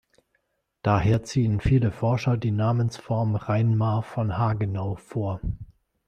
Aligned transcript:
Daher 0.81 1.21
ziehen 1.21 1.59
viele 1.59 1.91
Forscher 1.91 2.35
die 2.35 2.49
Namensform 2.49 3.35
„Reinmar 3.35 4.01
von 4.01 4.35
Hagenau“ 4.35 4.95
vor. 4.95 5.39